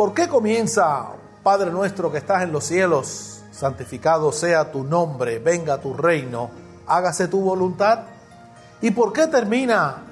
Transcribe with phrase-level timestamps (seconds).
[0.00, 1.08] ¿Por qué comienza,
[1.42, 6.48] Padre nuestro que estás en los cielos, santificado sea tu nombre, venga tu reino,
[6.86, 8.04] hágase tu voluntad?
[8.80, 10.04] ¿Y por qué termina?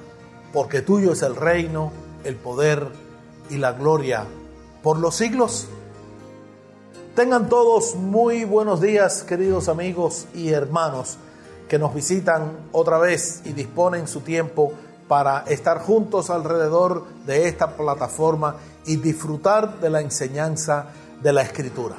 [0.53, 1.91] Porque tuyo es el reino,
[2.25, 2.87] el poder
[3.49, 4.27] y la gloria
[4.83, 5.69] por los siglos.
[7.17, 11.17] Tengan todos muy buenos días, queridos amigos y hermanos
[11.67, 14.75] que nos visitan otra vez y disponen su tiempo
[15.09, 18.57] para estar juntos alrededor de esta plataforma
[18.87, 20.87] y disfrutar de la enseñanza
[21.23, 21.97] de la Escritura.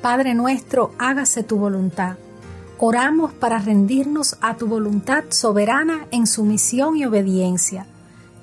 [0.00, 2.16] Padre nuestro, hágase tu voluntad.
[2.78, 7.86] Oramos para rendirnos a tu voluntad soberana en sumisión y obediencia.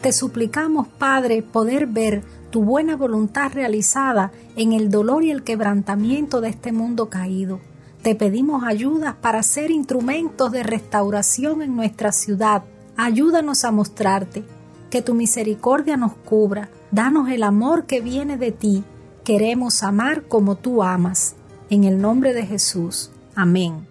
[0.02, 6.42] Te suplicamos, Padre, poder ver tu buena voluntad realizada en el dolor y el quebrantamiento
[6.42, 7.60] de este mundo caído.
[8.02, 12.64] Te pedimos ayuda para ser instrumentos de restauración en nuestra ciudad,
[12.96, 14.44] Ayúdanos a mostrarte,
[14.90, 18.84] que tu misericordia nos cubra, danos el amor que viene de ti,
[19.24, 21.36] queremos amar como tú amas.
[21.70, 23.10] En el nombre de Jesús.
[23.36, 23.88] Amén.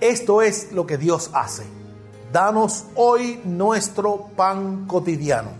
[0.00, 1.64] Esto es lo que Dios hace.
[2.32, 5.50] Danos hoy nuestro pan cotidiano.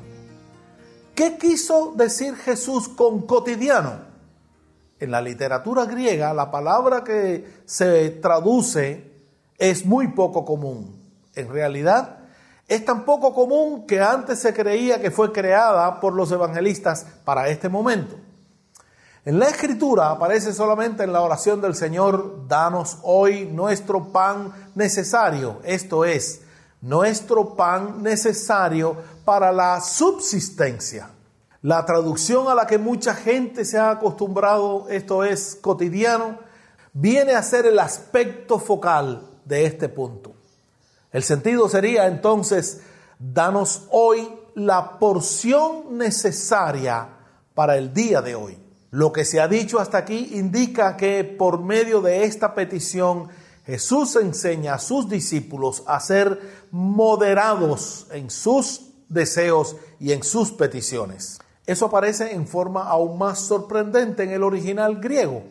[1.15, 3.97] ¿Qué quiso decir Jesús con cotidiano?
[4.99, 9.13] En la literatura griega la palabra que se traduce
[9.59, 10.97] es muy poco común.
[11.35, 12.22] En realidad,
[12.73, 17.49] es tan poco común que antes se creía que fue creada por los evangelistas para
[17.49, 18.17] este momento.
[19.25, 25.61] En la escritura aparece solamente en la oración del Señor, danos hoy nuestro pan necesario,
[25.65, 26.41] esto es,
[26.81, 31.11] nuestro pan necesario para la subsistencia.
[31.61, 36.39] La traducción a la que mucha gente se ha acostumbrado, esto es cotidiano,
[36.93, 40.42] viene a ser el aspecto focal de este punto.
[41.13, 42.81] El sentido sería entonces,
[43.19, 47.09] danos hoy la porción necesaria
[47.55, 48.59] para el día de hoy.
[48.91, 53.29] Lo que se ha dicho hasta aquí indica que por medio de esta petición
[53.65, 61.39] Jesús enseña a sus discípulos a ser moderados en sus deseos y en sus peticiones.
[61.67, 65.45] Eso aparece en forma aún más sorprendente en el original griego,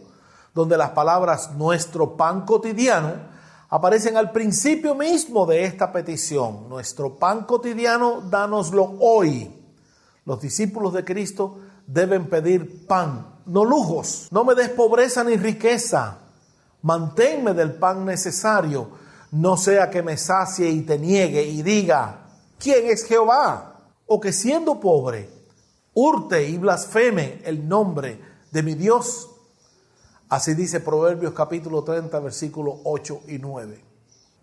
[0.53, 3.31] donde las palabras nuestro pan cotidiano
[3.71, 6.67] aparecen al principio mismo de esta petición.
[6.67, 9.49] Nuestro pan cotidiano, dánoslo hoy.
[10.25, 14.27] Los discípulos de Cristo deben pedir pan, no lujos.
[14.29, 16.19] No me des pobreza ni riqueza.
[16.81, 18.89] Manténme del pan necesario,
[19.31, 22.27] no sea que me sacie y te niegue y diga,
[22.59, 23.79] ¿quién es Jehová?
[24.05, 25.29] O que siendo pobre,
[25.93, 28.19] hurte y blasfeme el nombre
[28.51, 29.30] de mi Dios
[30.31, 33.83] Así dice Proverbios capítulo 30, versículos 8 y 9.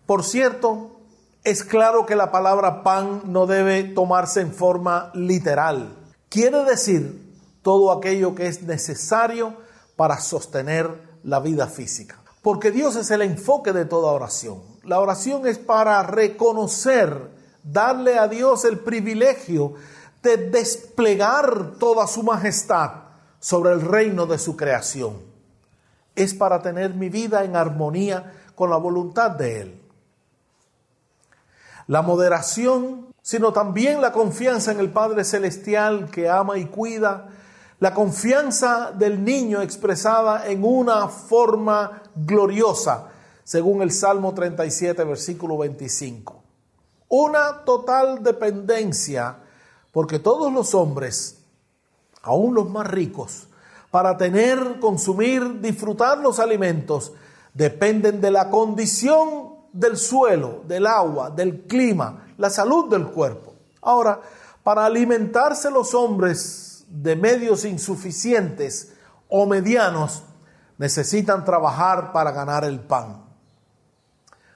[0.05, 0.99] Por cierto,
[1.43, 5.97] es claro que la palabra pan no debe tomarse en forma literal.
[6.29, 7.33] Quiere decir
[7.63, 9.55] todo aquello que es necesario
[9.95, 12.21] para sostener la vida física.
[12.43, 14.61] Porque Dios es el enfoque de toda oración.
[14.83, 17.31] La oración es para reconocer,
[17.63, 19.73] darle a Dios el privilegio
[20.21, 22.91] de desplegar toda su majestad
[23.39, 25.28] sobre el reino de su creación
[26.19, 29.81] es para tener mi vida en armonía con la voluntad de Él.
[31.87, 37.29] La moderación, sino también la confianza en el Padre Celestial que ama y cuida,
[37.79, 43.07] la confianza del niño expresada en una forma gloriosa,
[43.43, 46.43] según el Salmo 37, versículo 25.
[47.07, 49.37] Una total dependencia,
[49.93, 51.39] porque todos los hombres,
[52.21, 53.48] aun los más ricos,
[53.91, 57.13] para tener, consumir, disfrutar los alimentos,
[57.53, 63.53] dependen de la condición del suelo, del agua, del clima, la salud del cuerpo.
[63.81, 64.21] Ahora,
[64.63, 68.93] para alimentarse los hombres de medios insuficientes
[69.27, 70.23] o medianos,
[70.77, 73.23] necesitan trabajar para ganar el pan.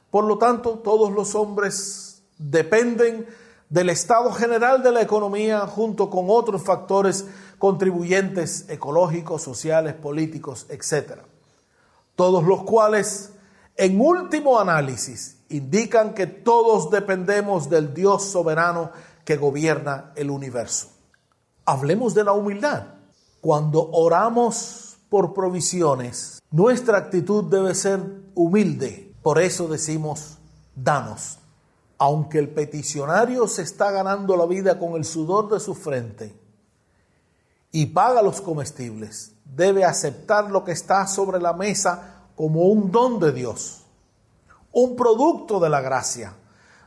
[0.10, 3.28] Por lo tanto, todos los hombres dependen
[3.70, 7.26] del estado general de la economía junto con otros factores
[7.64, 11.20] contribuyentes ecológicos, sociales, políticos, etc.
[12.14, 13.32] Todos los cuales,
[13.78, 18.92] en último análisis, indican que todos dependemos del Dios soberano
[19.24, 20.90] que gobierna el universo.
[21.64, 22.96] Hablemos de la humildad.
[23.40, 28.02] Cuando oramos por provisiones, nuestra actitud debe ser
[28.36, 29.16] humilde.
[29.22, 30.38] Por eso decimos,
[30.76, 31.40] danos.
[31.98, 36.43] Aunque el peticionario se está ganando la vida con el sudor de su frente,
[37.74, 43.20] y paga los comestibles, debe aceptar lo que está sobre la mesa como un don
[43.20, 43.82] de Dios,
[44.72, 46.36] un producto de la gracia.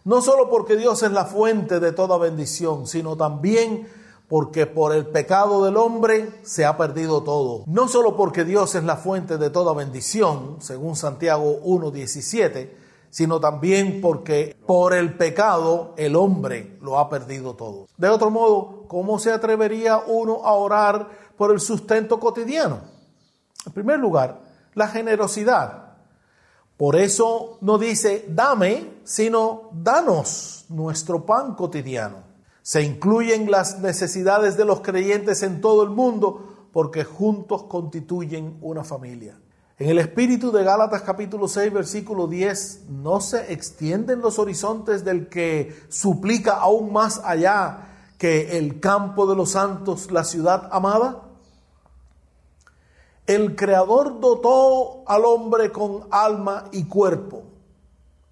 [0.05, 3.89] No solo porque Dios es la fuente de toda bendición, sino también
[4.29, 7.65] porque por el pecado del hombre se ha perdido todo.
[7.67, 12.71] No solo porque Dios es la fuente de toda bendición, según Santiago 1.17,
[13.17, 17.87] sino también porque por el pecado el hombre lo ha perdido todo.
[17.97, 22.81] De otro modo, ¿cómo se atrevería uno a orar por el sustento cotidiano?
[23.65, 24.43] En primer lugar,
[24.75, 25.95] la generosidad.
[26.77, 32.19] Por eso no dice dame, sino danos nuestro pan cotidiano.
[32.61, 38.85] Se incluyen las necesidades de los creyentes en todo el mundo porque juntos constituyen una
[38.85, 39.39] familia.
[39.79, 45.29] En el espíritu de Gálatas capítulo 6 versículo 10 no se extienden los horizontes del
[45.29, 51.25] que suplica aún más allá que el campo de los santos, la ciudad amada.
[53.27, 57.43] El Creador dotó al hombre con alma y cuerpo.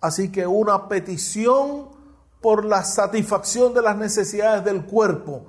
[0.00, 1.88] Así que una petición
[2.41, 5.44] por la satisfacción de las necesidades del cuerpo,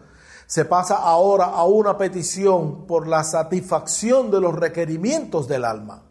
[0.47, 6.03] se pasa ahora a una petición por la satisfacción de los requerimientos del alma.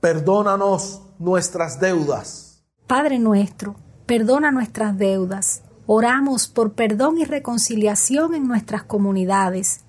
[0.00, 2.62] Perdónanos nuestras deudas.
[2.86, 3.76] Padre nuestro,
[4.06, 5.62] perdona nuestras deudas.
[5.86, 9.80] Oramos por perdón y reconciliación en nuestras comunidades.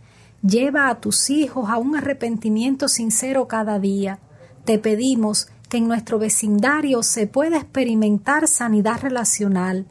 [0.41, 4.19] Lleva a tus hijos a un arrepentimiento sincero cada día.
[4.65, 9.85] Te pedimos que en nuestro vecindario se pueda experimentar sanidad relacional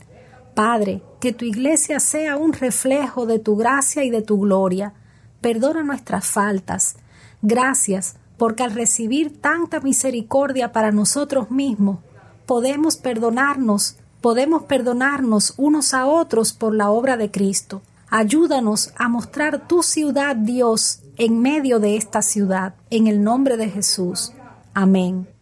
[0.58, 4.94] Padre, que tu iglesia sea un reflejo de tu gracia y de tu gloria.
[5.40, 6.96] Perdona nuestras faltas.
[7.42, 11.98] Gracias, porque al recibir tanta misericordia para nosotros mismos,
[12.46, 17.82] podemos perdonarnos, podemos perdonarnos unos a otros por la obra de Cristo.
[18.10, 23.68] Ayúdanos a mostrar tu ciudad, Dios, en medio de esta ciudad, en el nombre de
[23.68, 24.32] Jesús.
[24.72, 25.37] Amén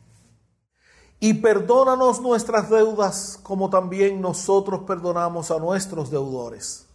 [1.18, 6.86] y perdónanos nuestras deudas como también nosotros perdonamos a nuestros deudores.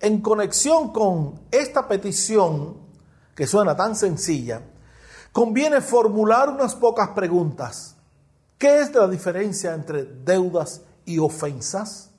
[0.00, 2.76] En conexión con esta petición,
[3.34, 4.62] que suena tan sencilla,
[5.32, 7.96] conviene formular unas pocas preguntas.
[8.58, 12.10] ¿Qué es la diferencia entre deudas y ofensas?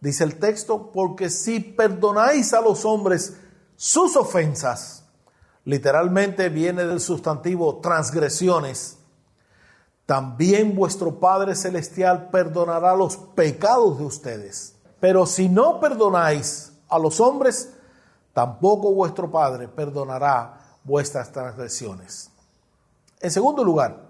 [0.00, 3.36] Dice el texto, porque si perdonáis a los hombres
[3.76, 5.04] sus ofensas,
[5.64, 8.98] literalmente viene del sustantivo transgresiones,
[10.12, 14.76] también vuestro Padre Celestial perdonará los pecados de ustedes.
[15.00, 17.72] Pero si no perdonáis a los hombres,
[18.34, 22.30] tampoco vuestro Padre perdonará vuestras transgresiones.
[23.22, 24.02] En segundo lugar,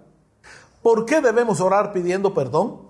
[0.81, 2.81] ¿por qué debemos orar pidiendo perdón?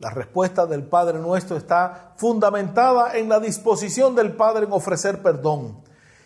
[0.00, 5.84] La respuesta del Padre nuestro está fundamentada en la disposición del Padre en ofrecer perdón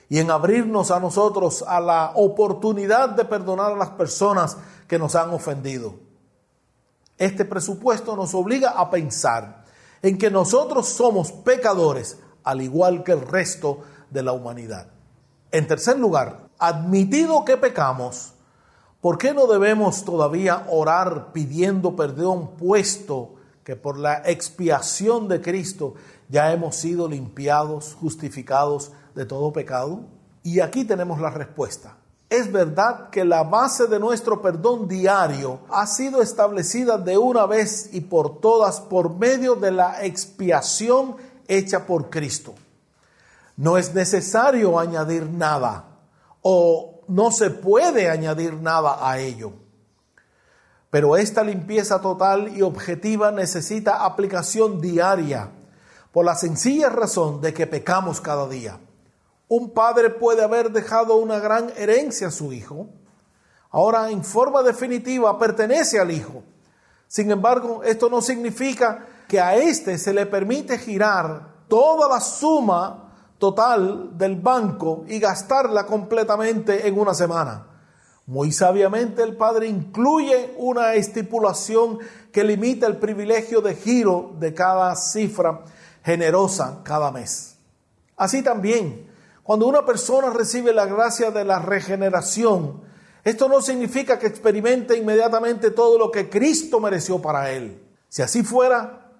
[0.08, 4.56] y en abrirnos a nosotros a la oportunidad de perdonar a las personas
[4.88, 6.03] que nos han ofendido.
[7.18, 9.64] Este presupuesto nos obliga a pensar
[10.02, 13.80] en que nosotros somos pecadores, al igual que el resto
[14.10, 14.88] de la humanidad.
[15.50, 18.34] En tercer lugar, admitido que pecamos,
[19.00, 25.94] ¿por qué no debemos todavía orar pidiendo perdón puesto que por la expiación de Cristo
[26.28, 30.00] ya hemos sido limpiados, justificados de todo pecado?
[30.42, 31.96] Y aquí tenemos la respuesta.
[32.30, 37.90] Es verdad que la base de nuestro perdón diario ha sido establecida de una vez
[37.92, 41.16] y por todas por medio de la expiación
[41.46, 42.54] hecha por Cristo.
[43.56, 45.84] No es necesario añadir nada
[46.42, 49.52] o no se puede añadir nada a ello.
[50.90, 55.50] Pero esta limpieza total y objetiva necesita aplicación diaria
[56.12, 58.78] por la sencilla razón de que pecamos cada día.
[59.48, 62.88] Un padre puede haber dejado una gran herencia a su hijo.
[63.70, 66.42] Ahora, en forma definitiva, pertenece al hijo.
[67.06, 73.12] Sin embargo, esto no significa que a éste se le permite girar toda la suma
[73.38, 77.66] total del banco y gastarla completamente en una semana.
[78.26, 81.98] Muy sabiamente el Padre incluye una estipulación
[82.32, 85.60] que limita el privilegio de giro de cada cifra
[86.02, 87.56] generosa cada mes.
[88.16, 89.10] Así también,
[89.44, 92.80] cuando una persona recibe la gracia de la regeneración,
[93.22, 97.78] esto no significa que experimente inmediatamente todo lo que Cristo mereció para él.
[98.08, 99.12] Si así fuera,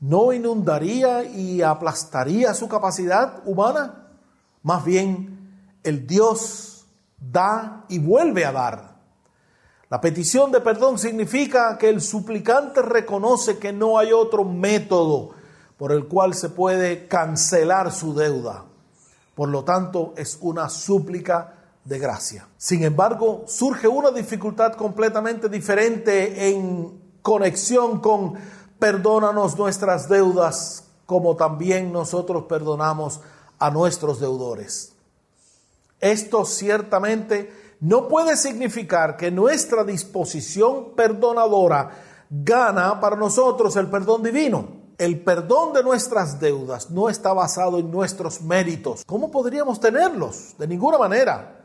[0.00, 4.08] ¿no inundaría y aplastaría su capacidad humana?
[4.62, 6.86] Más bien, el Dios
[7.18, 8.96] da y vuelve a dar.
[9.90, 15.32] La petición de perdón significa que el suplicante reconoce que no hay otro método
[15.76, 18.64] por el cual se puede cancelar su deuda.
[19.36, 21.52] Por lo tanto, es una súplica
[21.84, 22.48] de gracia.
[22.56, 28.32] Sin embargo, surge una dificultad completamente diferente en conexión con
[28.78, 33.20] perdónanos nuestras deudas, como también nosotros perdonamos
[33.58, 34.94] a nuestros deudores.
[36.00, 41.90] Esto ciertamente no puede significar que nuestra disposición perdonadora
[42.30, 44.85] gana para nosotros el perdón divino.
[44.98, 49.04] El perdón de nuestras deudas no está basado en nuestros méritos.
[49.04, 50.54] ¿Cómo podríamos tenerlos?
[50.58, 51.64] De ninguna manera.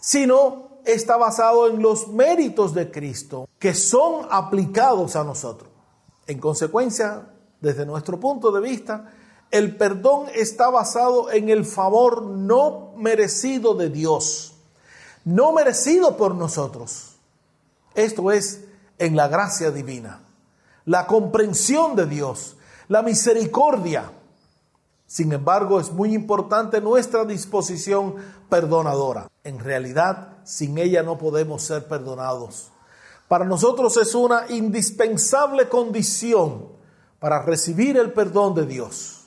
[0.00, 5.70] Sino está basado en los méritos de Cristo que son aplicados a nosotros.
[6.26, 7.30] En consecuencia,
[7.60, 9.12] desde nuestro punto de vista,
[9.50, 14.54] el perdón está basado en el favor no merecido de Dios,
[15.24, 17.16] no merecido por nosotros.
[17.94, 18.64] Esto es
[18.98, 20.20] en la gracia divina,
[20.84, 22.57] la comprensión de Dios,
[22.88, 24.10] la misericordia.
[25.06, 28.16] Sin embargo, es muy importante nuestra disposición
[28.48, 29.28] perdonadora.
[29.44, 32.70] En realidad, sin ella no podemos ser perdonados.
[33.26, 36.68] Para nosotros es una indispensable condición
[37.18, 39.26] para recibir el perdón de Dios.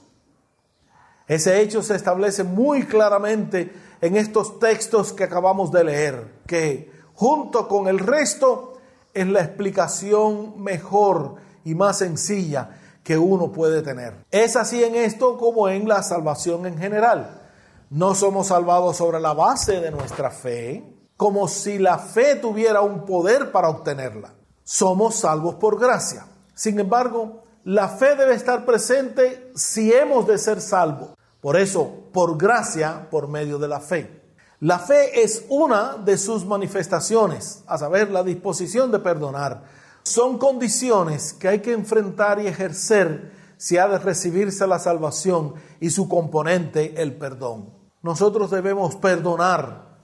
[1.27, 7.67] Ese hecho se establece muy claramente en estos textos que acabamos de leer, que junto
[7.67, 8.73] con el resto
[9.13, 14.25] es la explicación mejor y más sencilla que uno puede tener.
[14.31, 17.41] Es así en esto como en la salvación en general.
[17.89, 20.83] No somos salvados sobre la base de nuestra fe,
[21.17, 24.33] como si la fe tuviera un poder para obtenerla.
[24.63, 26.25] Somos salvos por gracia.
[26.53, 31.11] Sin embargo, la fe debe estar presente si hemos de ser salvos.
[31.41, 34.21] Por eso, por gracia, por medio de la fe.
[34.59, 39.63] La fe es una de sus manifestaciones, a saber, la disposición de perdonar.
[40.03, 45.91] Son condiciones que hay que enfrentar y ejercer si ha de recibirse la salvación y
[45.91, 47.69] su componente, el perdón.
[48.01, 49.99] Nosotros debemos perdonar.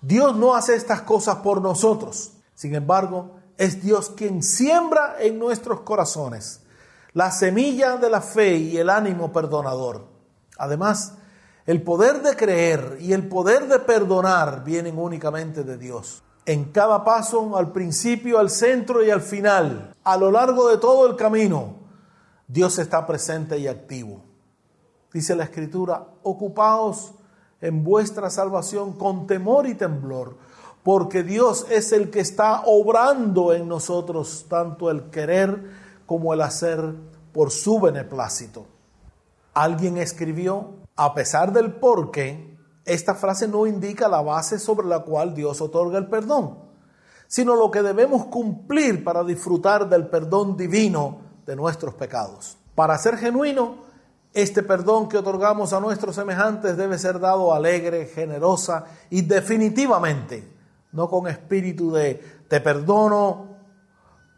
[0.00, 2.34] Dios no hace estas cosas por nosotros.
[2.54, 6.62] Sin embargo, es Dios quien siembra en nuestros corazones
[7.14, 10.06] la semilla de la fe y el ánimo perdonador.
[10.58, 11.14] Además,
[11.66, 16.22] el poder de creer y el poder de perdonar vienen únicamente de Dios.
[16.44, 21.06] En cada paso, al principio, al centro y al final, a lo largo de todo
[21.06, 21.76] el camino,
[22.48, 24.22] Dios está presente y activo.
[25.12, 27.14] Dice la Escritura, ocupaos
[27.60, 30.36] en vuestra salvación con temor y temblor,
[30.82, 35.70] porque Dios es el que está obrando en nosotros tanto el querer
[36.06, 36.94] como el hacer
[37.32, 38.66] por su beneplácito.
[39.54, 42.51] Alguien escribió, a pesar del porqué,
[42.84, 46.58] esta frase no indica la base sobre la cual Dios otorga el perdón,
[47.28, 52.56] sino lo que debemos cumplir para disfrutar del perdón divino de nuestros pecados.
[52.74, 53.76] Para ser genuino,
[54.34, 60.48] este perdón que otorgamos a nuestros semejantes debe ser dado alegre, generosa y definitivamente,
[60.92, 62.14] no con espíritu de
[62.48, 63.56] te perdono,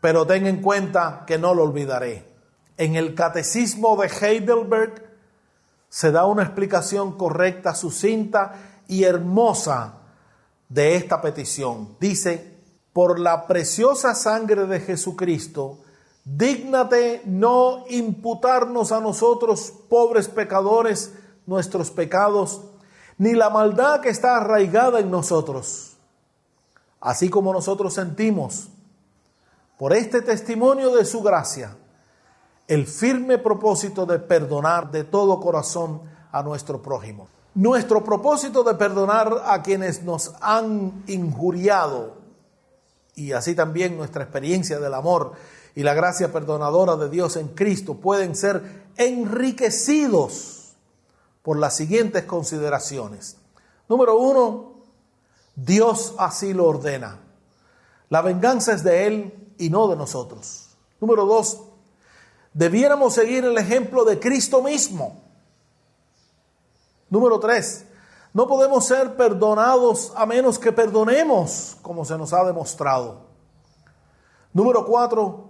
[0.00, 2.24] pero ten en cuenta que no lo olvidaré.
[2.76, 5.13] En el catecismo de Heidelberg
[5.94, 10.00] se da una explicación correcta, sucinta y hermosa
[10.68, 11.96] de esta petición.
[12.00, 12.58] Dice,
[12.92, 15.78] por la preciosa sangre de Jesucristo,
[16.24, 21.12] dígnate no imputarnos a nosotros, pobres pecadores,
[21.46, 22.62] nuestros pecados,
[23.16, 25.96] ni la maldad que está arraigada en nosotros.
[27.00, 28.68] Así como nosotros sentimos,
[29.78, 31.76] por este testimonio de su gracia,
[32.66, 36.02] el firme propósito de perdonar de todo corazón
[36.32, 37.28] a nuestro prójimo.
[37.54, 42.16] Nuestro propósito de perdonar a quienes nos han injuriado
[43.14, 45.32] y así también nuestra experiencia del amor
[45.74, 50.72] y la gracia perdonadora de Dios en Cristo pueden ser enriquecidos
[51.42, 53.36] por las siguientes consideraciones.
[53.88, 54.72] Número uno,
[55.54, 57.20] Dios así lo ordena.
[58.08, 60.70] La venganza es de Él y no de nosotros.
[61.00, 61.60] Número dos,
[62.54, 65.20] debiéramos seguir el ejemplo de Cristo mismo.
[67.10, 67.84] Número tres,
[68.32, 73.26] no podemos ser perdonados a menos que perdonemos, como se nos ha demostrado.
[74.52, 75.48] Número cuatro,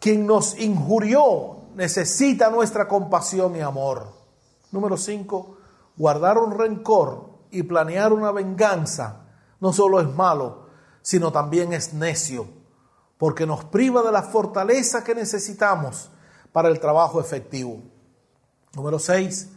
[0.00, 4.08] quien nos injurió necesita nuestra compasión y amor.
[4.70, 5.58] Número cinco,
[5.96, 9.22] guardar un rencor y planear una venganza
[9.60, 10.66] no solo es malo,
[11.02, 12.65] sino también es necio
[13.18, 16.10] porque nos priva de la fortaleza que necesitamos
[16.52, 17.80] para el trabajo efectivo.
[18.74, 19.48] Número 6.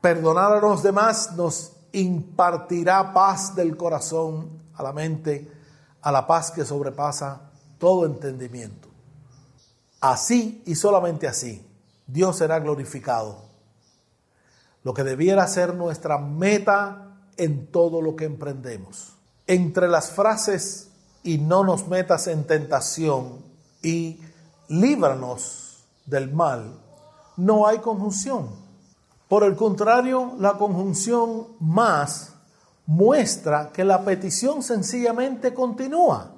[0.00, 5.50] Perdonar a los demás nos impartirá paz del corazón a la mente,
[6.00, 8.88] a la paz que sobrepasa todo entendimiento.
[10.00, 11.64] Así y solamente así,
[12.06, 13.42] Dios será glorificado.
[14.82, 19.16] Lo que debiera ser nuestra meta en todo lo que emprendemos.
[19.46, 20.91] Entre las frases
[21.22, 23.38] y no nos metas en tentación
[23.82, 24.20] y
[24.68, 26.78] líbranos del mal,
[27.36, 28.48] no hay conjunción.
[29.28, 32.34] Por el contrario, la conjunción más
[32.86, 36.32] muestra que la petición sencillamente continúa,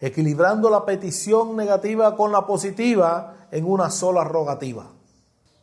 [0.00, 4.90] equilibrando la petición negativa con la positiva en una sola rogativa.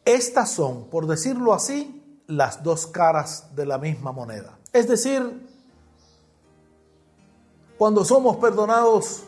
[0.05, 4.57] Estas son, por decirlo así, las dos caras de la misma moneda.
[4.73, 5.52] Es decir,
[7.77, 9.23] cuando somos perdonados,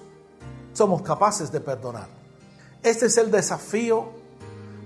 [0.73, 2.07] somos capaces de perdonar.
[2.83, 4.09] Este es el desafío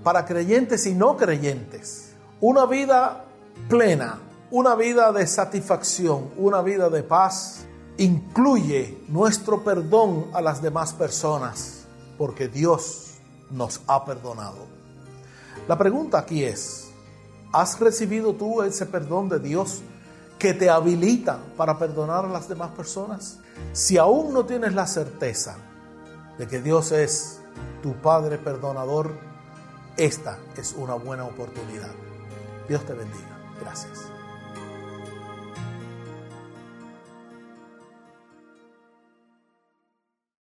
[0.02, 2.12] para creyentes y no creyentes.
[2.40, 3.24] Una vida
[3.68, 4.18] plena,
[4.50, 7.66] una vida de satisfacción, una vida de paz,
[7.98, 11.84] incluye nuestro perdón a las demás personas,
[12.16, 13.12] porque Dios
[13.50, 14.66] nos ha perdonado.
[15.68, 16.88] La pregunta aquí es,
[17.52, 19.82] ¿has recibido tú ese perdón de Dios
[20.38, 23.38] que te habilita para perdonar a las demás personas?
[23.72, 25.56] Si aún no tienes la certeza
[26.38, 27.40] de que Dios es
[27.82, 29.12] tu Padre perdonador,
[29.96, 31.90] esta es una buena oportunidad.
[32.68, 33.38] Dios te bendiga.
[33.60, 34.19] Gracias.